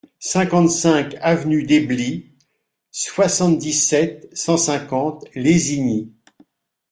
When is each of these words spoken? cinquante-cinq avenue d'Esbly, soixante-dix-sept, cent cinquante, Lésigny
cinquante-cinq 0.17 1.15
avenue 1.21 1.61
d'Esbly, 1.63 2.31
soixante-dix-sept, 2.91 4.35
cent 4.35 4.57
cinquante, 4.57 5.25
Lésigny 5.35 6.11